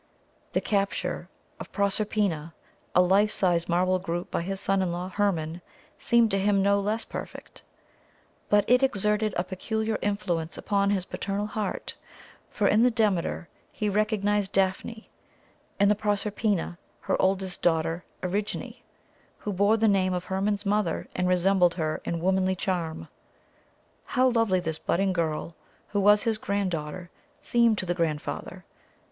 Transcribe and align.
The 0.53 0.61
Capture 0.61 1.29
of 1.59 1.71
Proserpina, 1.71 2.55
a 2.95 3.01
life 3.03 3.29
size 3.29 3.69
marble 3.69 3.99
group 3.99 4.31
by 4.31 4.41
his 4.41 4.59
son 4.59 4.81
in 4.81 4.91
law 4.91 5.09
Hermon, 5.09 5.61
seemed 5.99 6.31
to 6.31 6.39
him 6.39 6.63
no 6.63 6.79
less 6.79 7.05
perfect; 7.05 7.61
but 8.49 8.67
it 8.67 8.81
exerted 8.81 9.35
a 9.37 9.43
peculiar 9.43 9.99
influence 10.01 10.57
upon 10.57 10.89
his 10.89 11.05
paternal 11.05 11.45
heart, 11.45 11.93
for, 12.49 12.67
in 12.67 12.81
the 12.81 12.89
Demeter, 12.89 13.47
he 13.71 13.89
recognised 13.89 14.53
Daphne, 14.53 15.07
in 15.79 15.87
the 15.87 15.93
Proserpina 15.93 16.79
her 17.01 17.21
oldest 17.21 17.61
daughter 17.61 18.03
Erigone, 18.23 18.81
who 19.37 19.53
bore 19.53 19.77
the 19.77 19.87
name 19.87 20.15
of 20.15 20.25
Hermon's 20.25 20.65
mother 20.65 21.07
and 21.15 21.27
resembled 21.27 21.75
her 21.75 22.01
in 22.03 22.19
womanly 22.21 22.55
charm. 22.55 23.07
How 24.05 24.29
lovely 24.31 24.59
this 24.59 24.79
budding 24.79 25.13
girl, 25.13 25.53
who 25.89 25.99
was 26.01 26.23
his 26.23 26.39
grand 26.39 26.71
daughter, 26.71 27.11
seemed 27.39 27.77
to 27.77 27.85
the 27.85 27.93
grandfather! 27.93 28.65